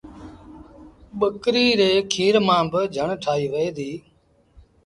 [1.19, 3.97] ٻڪريٚ ري کير مآݩ با جھڻ ٺآهيٚ وهي ديٚ۔